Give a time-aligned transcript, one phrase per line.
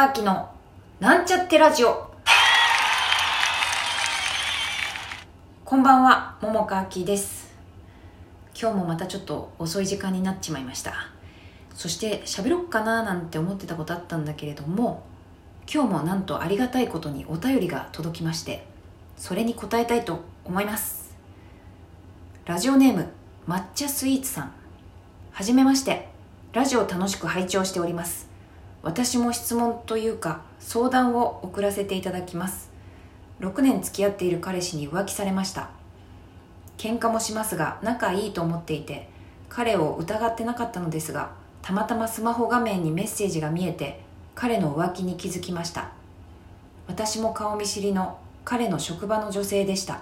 [0.00, 0.48] 川明の
[0.98, 2.10] なんちゃってラジオ。
[5.62, 7.54] こんばんは桃川明です。
[8.58, 10.94] 今日もまたちょっと遅い時間になっちまいました。
[11.74, 15.02] そして喋ろっかななんて思ってたことあったんだけれども
[15.70, 18.64] 今日もなんとありがたいことにお便りが届きまして
[19.18, 21.14] それに答えたいと思います。
[22.46, 23.06] ラジオネーム
[23.46, 24.52] 抹茶スイーツさん。
[25.30, 26.08] はじめまして。
[26.54, 28.29] ラジオ楽しく拝聴しております。
[28.82, 32.70] 私も質問というか相談を送らせていただきます。
[33.40, 35.70] 6年付き合っている彼氏に浮気されました。
[36.78, 39.08] 喧嘩もしますが仲いいと思っていて
[39.50, 44.00] 彼を疑ってなかったのですがたまたまスマホ画面にメッセージが見えて
[44.34, 45.90] 彼の浮気に気づきました。
[46.88, 50.00] 私も顔見知りの彼の職場の女性でした。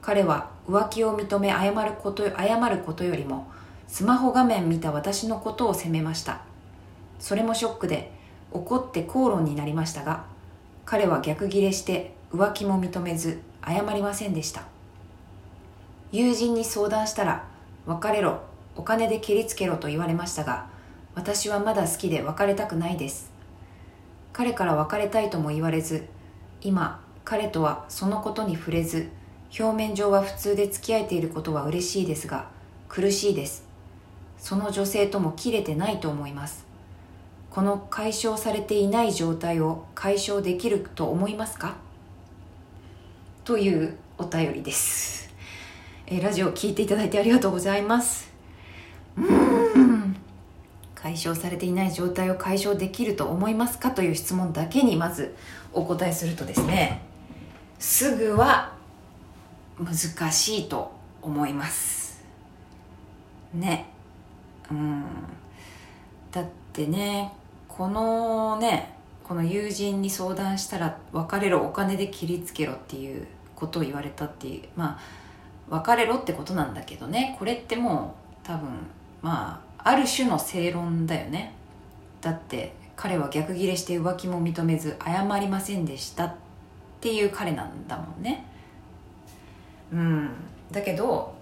[0.00, 3.46] 彼は浮気を認め謝ること謝ることよりも
[3.86, 6.40] スマホ画面見た私のことを責めました。
[7.18, 8.10] それもショックで
[8.52, 10.24] 怒って口論になりましたが
[10.84, 14.62] 彼は逆ギレして浮気も認めず謝りませんでした。
[16.12, 17.48] 友人に相談したら
[17.86, 18.42] 別れろ
[18.76, 20.68] お金で蹴りつけろと言われましたが
[21.14, 23.32] 私はまだ好きで別れたくないです。
[24.32, 26.04] 彼から別れたいとも言われず
[26.60, 29.08] 今彼とはそのことに触れず
[29.58, 32.48] 表面上は普通で付き合えていることは嬉しいですが
[32.88, 33.66] 苦しいです。
[34.38, 36.65] その女性とも切れてないと思います。
[37.56, 41.76] この解消されていない状態を解消できると思いますか？
[43.46, 45.30] というお便りです。
[46.06, 48.30] えラジオを聞いていただいてありがとうございます。
[49.16, 50.16] うん。
[50.94, 53.90] 解消されていない状態を解消できると思いますか？
[53.90, 55.34] という質問だけにまず
[55.72, 57.00] お答えするとですね
[57.78, 58.74] すぐは
[59.78, 62.22] 難しいと思います。
[63.54, 63.88] ね。
[64.70, 65.04] うん。
[66.30, 66.44] だっ
[66.74, 67.32] てね
[67.76, 75.00] このねこの友人に相談したら別れろお金で切りつけろっていうことを言われたっていうまあ
[75.68, 77.36] 別れろってことなんだけどね。
[77.38, 78.68] これってもう多分
[79.20, 81.54] まあある種の正論だよね。
[82.20, 86.34] だって彼は逆ギレして浮気も認めず謝りませんでしたっ
[87.00, 88.46] ていう彼なんだもんね。
[89.92, 90.30] うん。
[90.70, 91.34] だけど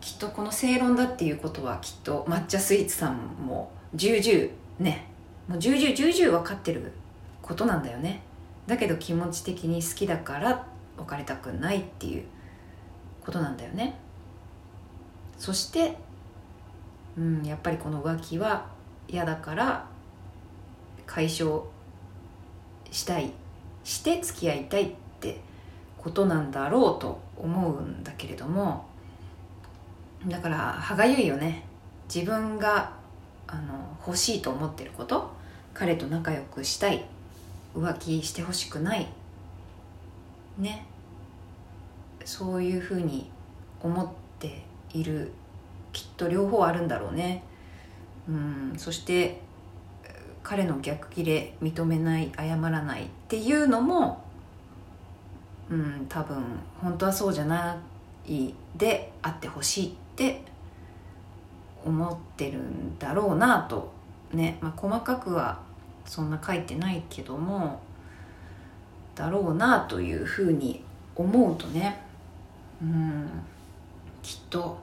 [0.00, 3.16] きっとこの正論だっていうことはきっと抹茶スイーツさん
[3.46, 4.50] も重々
[4.80, 5.11] ね
[5.48, 6.92] もう重々重々分かってる
[7.40, 8.22] ことなんだよね。
[8.66, 10.66] だけど気持ち的に好きだから
[10.96, 12.24] 別れたくないっていう
[13.24, 13.98] ことなんだよね。
[15.38, 15.96] そして
[17.16, 18.66] うんやっぱりこの浮気は
[19.08, 19.86] 嫌だから
[21.06, 21.62] 解消
[22.90, 23.32] したい
[23.84, 25.40] して付き合いたいって
[25.98, 28.86] ことなんだろうと思うんだけれども。
[30.26, 31.64] だから歯がゆいよね。
[32.12, 32.92] 自分が
[33.46, 35.30] あの欲しいと思ってること
[35.74, 37.04] 彼と仲良くしたい
[37.74, 39.08] 浮気してほしくない
[40.58, 40.86] ね。
[42.24, 43.30] そういうふうに
[43.82, 44.08] 思っ
[44.38, 45.32] ている
[45.92, 47.42] きっと両方あるんだろうね。
[48.28, 49.40] うんそして
[50.42, 54.24] 彼の逆ギレ認めない謝らないっていうのも
[55.70, 56.44] うん多分
[56.80, 57.78] 本当はそうじゃな
[58.26, 60.42] いであってほしいって
[61.84, 63.92] 思ってるんだろうなと。
[64.32, 65.60] ね、まあ、細かくは
[66.06, 67.80] そんな書いてないけども
[69.14, 70.82] だろうなというふうに
[71.14, 72.00] 思うとね。
[72.82, 73.28] うん
[74.22, 74.78] きっと、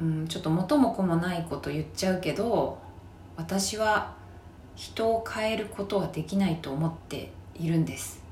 [0.00, 2.78] うん、ちょっと元も子もないこと言っちゃうけど
[3.36, 4.14] 私は
[4.74, 8.22] 人を変えることはできないと思っているんです。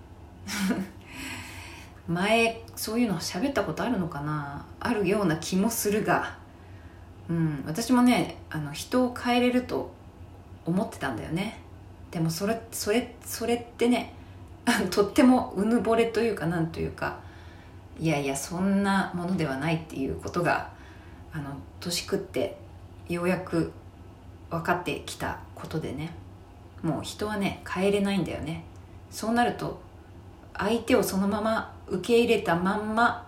[2.07, 4.65] 前そういうの喋ったことあるのかな？
[4.79, 6.37] あるような気もするが、
[7.29, 9.91] うん、私もねあの人を変えれると
[10.65, 11.61] 思ってたんだよね。
[12.11, 14.15] でもそれそれそれってね
[14.91, 17.19] とってもうぬぼれというかなんというか
[17.99, 20.71] いやいやそんなものではないっていうことが
[21.33, 21.51] あの
[21.81, 22.59] 年食って
[23.09, 23.73] ようやく
[24.51, 26.15] 分かってきたことでね。
[26.83, 28.65] もう人はね変えれないんだよね。
[29.11, 29.81] そうなると
[30.55, 33.27] 相手をそのまま受け入れたまんま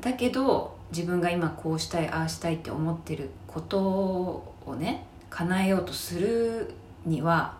[0.00, 6.72] だけど自分が今こうしたいああしたいって思ってることをね叶えようとする
[7.04, 7.56] には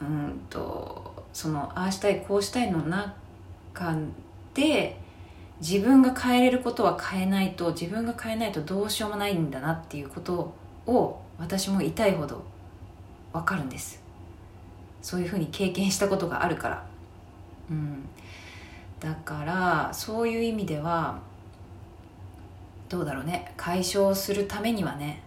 [0.00, 3.96] うんとそのああしたいこうしたいの中
[4.54, 4.98] で
[5.60, 10.54] 自分が変えれることは変えないと自分が変えないとどうしようもないんだなっていうこと
[10.86, 12.42] を私も痛いほど
[13.32, 14.02] 分かるんです。
[15.02, 16.86] そういうふうに経験したことがあるから。
[17.70, 18.08] うん。
[19.00, 21.20] だからそういう意味では
[22.88, 23.52] どうだろうね。
[23.56, 25.22] 解消するためにはね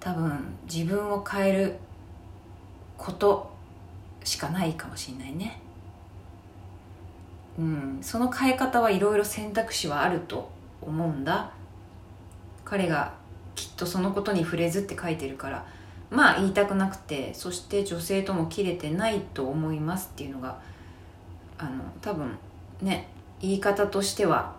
[0.00, 1.76] 多分自分を変える
[2.98, 3.52] こと
[4.24, 5.60] しかないかもしれないね。
[7.58, 10.50] うんその変え方はいろいろ選択肢はあると
[10.80, 11.52] 思うんだ。
[12.64, 13.14] 彼が
[13.54, 15.66] きっとそのことに触れずって書いてるから。
[16.12, 20.60] まあ言いたくなくてそして女性とも切れてないと思いますっていうのが
[21.56, 21.70] あの
[22.02, 22.36] 多分
[22.82, 23.08] ね
[23.40, 24.54] 言い方としては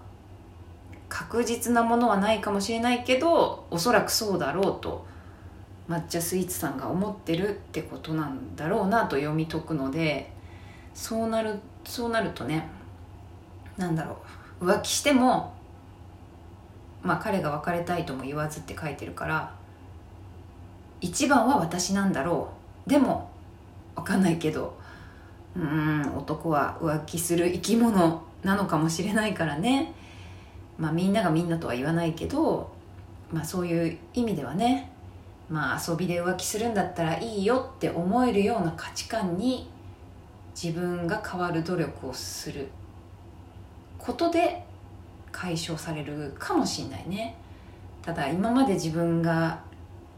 [1.14, 5.06] 確実なものはないかもしれないけどおそらくそうだろうと
[5.88, 10.32] 抹茶スイーツさんが思ってるってことなんだろうなと読み解くので
[10.96, 12.68] そうなるそうなるとね
[13.78, 14.18] なんだろ
[14.60, 15.54] う浮気しても
[17.04, 19.54] まあ彼が別れたいとも言わずって書いてるから
[21.00, 22.50] 一番は私なんだろ
[22.88, 22.90] う。
[22.90, 23.30] でも
[23.96, 24.76] 分かんないけど
[25.56, 29.94] うん男は浮気する生き物なのかもしれないからね。
[30.78, 32.72] まあみんながみんなとは言わないけど
[33.32, 34.92] まあそういう意味ではね
[35.50, 39.70] まあ遊びで浮気するんだったらいいよって思えるような価値観に
[40.60, 42.68] 自分が変わる努力をする
[43.98, 44.64] ことで
[45.32, 47.36] 解消されるかもしれないね。
[48.02, 49.62] ただ今まで自分が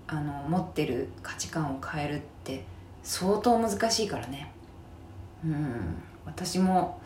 [0.07, 2.63] あの持ってる価値観を変えるって
[3.03, 4.51] 相当難しいからね。
[5.43, 6.99] うん私も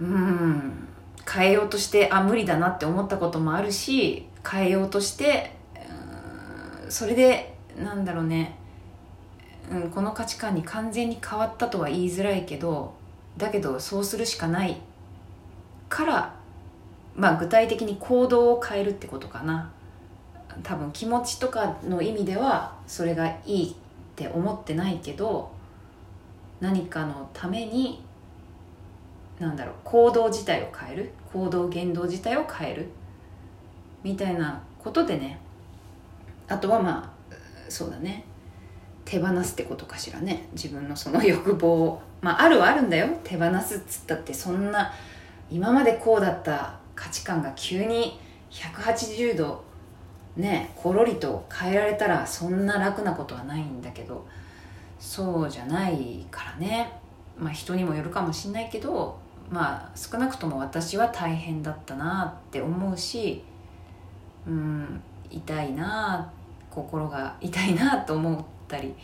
[0.00, 0.88] うん
[1.34, 5.52] 変えようとしてあ無理だなって思ったこともあるし変えようとして
[6.88, 8.56] それでなんだろうね、
[9.70, 12.94] うん、この価値観に完全に変わったとは言いづらいけど
[13.36, 14.80] だけどそうするしかない
[15.88, 16.34] から
[17.16, 19.70] まあ具体的に行動を変えるってことかな。
[20.62, 23.74] 多分気持ちとかの意味ではそれがいいっ
[24.14, 25.50] て思ってないけど
[26.60, 28.03] 何かのために
[29.44, 31.10] なんだろう行動自体を変える？
[31.32, 32.88] 行動言動自体を変える？
[34.02, 35.38] みたいなことでね。
[36.48, 37.34] あとはまあ
[37.68, 38.24] そうだね。
[39.04, 40.48] 手放すってことかしらね。
[40.52, 42.02] 自分のその欲望を。
[42.22, 43.08] まああるはあるんだよ。
[43.22, 44.90] 手放すっつったってそんな
[45.50, 48.18] 今までこうだった価値観が急に
[48.50, 49.62] 180度
[50.36, 54.26] ねころりと変えられたらそんな楽なことはないんだけど。
[54.98, 56.90] そうじゃないからね。
[57.38, 59.18] まあ人にもよるかもしんないけど
[59.50, 63.42] まあ少なくとも私は大変だったなって思うし
[64.46, 66.30] うん痛いな
[66.70, 68.94] 心が痛いなと思ったり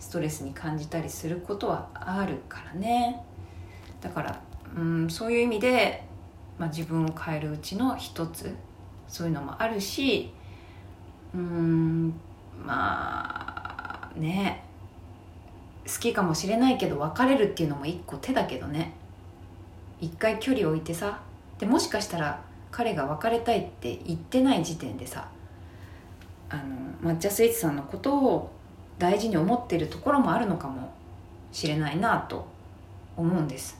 [0.00, 3.22] ストレスに感じたりすることはあるからね。
[4.00, 4.40] だから
[4.76, 6.04] うんそういう意味で、
[6.58, 8.54] まあ、自分を変えるうちの一つ
[9.08, 10.32] そういうのもあるし
[11.34, 12.14] うん
[12.64, 14.64] まあね
[15.86, 18.92] 好きかもしれないけど別れるっていうのも一個手だけどね。
[20.00, 21.20] 一回距離を置いてさ
[21.58, 22.40] でもしかしたら
[22.70, 25.28] 彼が別れたいって言ってない時点でさ
[26.50, 26.56] あ
[27.02, 28.50] の抹茶スイーツさんのことを
[28.98, 30.92] 大事に思ってるところもあるのかも
[31.52, 32.46] しれないなと
[33.16, 33.78] 思うんです。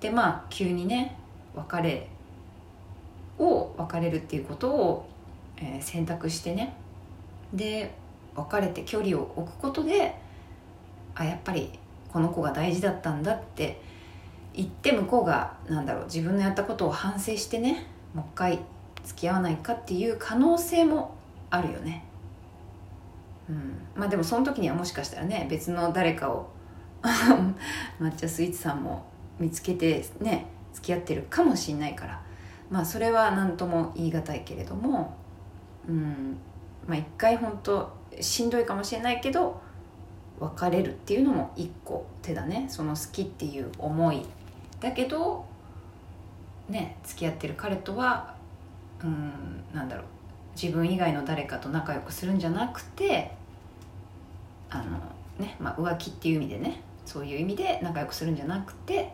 [0.00, 1.16] でまあ急にね
[1.54, 2.08] 別れ
[3.38, 5.08] を別れるっていうことを、
[5.58, 6.74] え、選択してね
[7.52, 7.94] で
[8.34, 10.14] 別れて距離を置くことで
[11.14, 11.78] あやっぱり
[12.12, 13.80] この子が大事だったんだって
[14.56, 18.58] 言って向こうがなんだろう自分のやったことを反省してねもう一回
[19.04, 21.14] 付き合わないかっていう可能性も
[21.50, 22.04] あるよね。
[23.48, 23.78] うん。
[23.94, 26.48] まあでもその時にはもしかしたらね別の誰かを
[28.00, 29.04] 抹茶スイーツさんも
[29.38, 32.22] 見つけてね付き合ってるかもしんないから。
[32.70, 35.14] まあそれは何とも言い難いけれども
[35.86, 36.38] うん。
[36.86, 39.60] まあ一回本当しんどいかもしれないけど
[40.40, 42.66] 別れるっていうのも一個手だね。
[42.68, 44.26] その好きっていう思い
[44.80, 45.46] だけど
[46.68, 48.34] ね付き合ってる彼とは
[49.02, 49.32] うん
[49.74, 50.04] なんだろう
[50.60, 53.32] 自分以外の誰かと仲良くするんじゃなくて
[54.70, 54.84] あの
[55.38, 59.12] ねまあ浮気っていう意味でねそういう意味で仲良くするんじゃなくて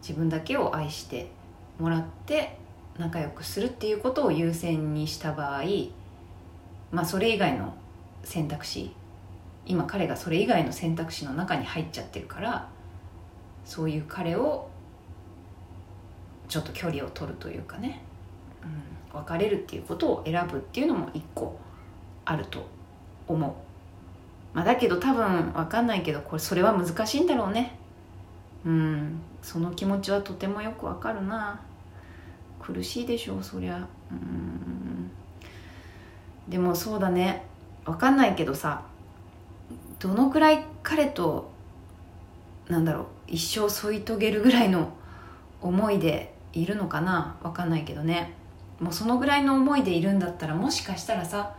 [0.00, 1.30] 自分だけを愛して
[1.78, 2.56] もらって
[2.98, 5.62] 仲良くするっていうことを優先にした場合
[6.92, 7.74] まあそれ以外の
[8.24, 8.92] 選択肢
[9.66, 12.68] 今彼がそれ以外の選択肢の中に入っちゃってるから
[13.64, 14.70] そういう彼を
[16.48, 18.02] ちょっと距離を取るというかね、
[19.12, 21.58] うん、別れるっていうことを選ぶっていうのも一個
[22.24, 22.66] あると
[23.28, 27.78] 思う、まあ、だけど多分分かんないけどこれそれは難しいんだろうね。
[28.64, 29.20] うん。
[29.42, 31.60] その気持ちはとてもよくわかるな。
[32.60, 33.86] 苦しいでしょうそりゃ。
[34.10, 35.10] うん。
[36.48, 37.44] でもそうだね。
[37.86, 38.82] 分かんないけどさ
[40.00, 41.50] どのくらい彼と
[42.68, 44.92] なんだろう一生添い遂げるぐらいの
[45.60, 47.36] 思いでいるのかな？
[47.42, 48.34] 分かんないけどね。
[48.80, 51.54] もうそのぐらいの思いでいるんだったらもしかしたらさ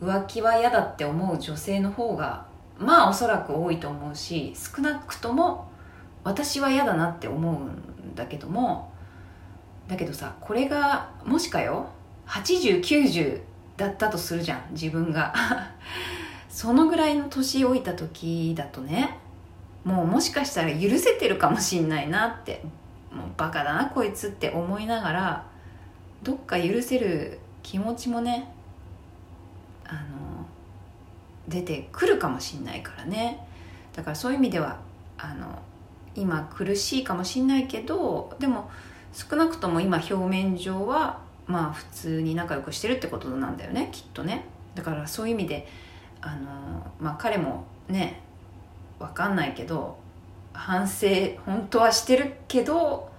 [0.00, 2.46] 浮気は嫌だって思う女性の方が
[2.78, 5.70] まあおそらく多いと思うし少なくとも
[6.24, 8.92] 私は嫌だなって思うんだけども
[9.88, 11.88] だけどさこれがもしかよ
[12.26, 13.40] 8090
[13.76, 15.34] だったとするじゃん自分が。
[16.48, 19.18] そのぐらいの年老いた時だとね
[19.84, 22.62] もうもしかしたら許せてるかもしんないなって
[23.12, 25.46] もうバカだなこいつって思いながら
[26.22, 28.52] どっか許せる気持ちもね
[29.84, 30.46] あの
[31.48, 33.46] 出てくるかもしんないからね。
[33.92, 34.78] だからそういう意味では
[35.18, 35.58] あの
[36.14, 38.70] 今苦しいかもしんないけどでも
[39.12, 44.44] 少なくとも今表面上はまあ普通に仲良くしてるってことなんだよねきっとね。
[44.74, 45.66] だからそういう意味で
[46.20, 48.20] あのまあ彼もね
[49.00, 49.98] 分かんないけど
[50.52, 51.06] 反省
[51.46, 53.10] 本当はしてるけど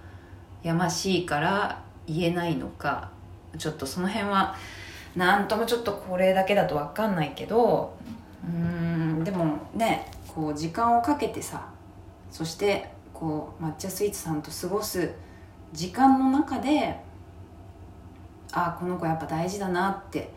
[0.62, 3.10] やましいから言えないのか
[3.58, 4.56] ちょっとその辺は
[5.16, 7.96] 何ともちょっとこれだけだと分かんないけど
[8.44, 11.68] うんでもねこう時間をかけてさ
[12.30, 15.12] そしてこう抹茶スイーツさんと過ごす
[15.72, 16.96] 時間の中で
[18.52, 20.30] ああこの子やっぱ大事だなって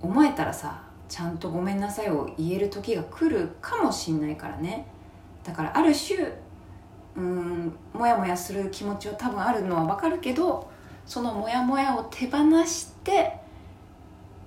[0.00, 4.86] 思えたらさちゃんとごめんなさいを言える時が来るかもしんないからね。
[5.46, 6.18] だからある種
[7.16, 10.68] うんモヤモヤする気持ちは多分あるのは分かるけど
[11.06, 13.38] そのモヤモヤを手放して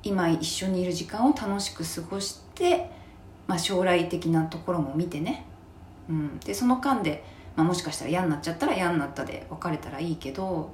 [0.03, 2.91] 今一緒にいる時間を楽しく過ごして、
[3.47, 5.45] まあ、将来的なところも見てね、
[6.09, 7.23] うん、でその間で、
[7.55, 10.69] まあ、もしかしたら嫌になっちゃったら嫌になったで別れたらいいけど、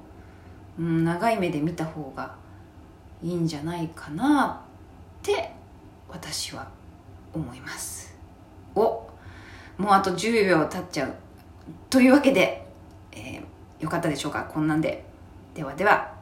[0.78, 2.34] うん、長い目で見た方が
[3.22, 4.64] いいんじゃないかな
[5.20, 5.52] って
[6.08, 6.68] 私は
[7.32, 8.14] 思います。
[8.74, 9.15] お。
[9.78, 11.14] もうあと10秒経っちゃう。
[11.90, 12.66] というわけで、
[13.12, 14.44] えー、よかったでしょうか？
[14.44, 15.04] こんなんで。
[15.54, 16.14] ではでは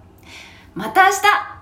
[0.75, 1.54] また明日！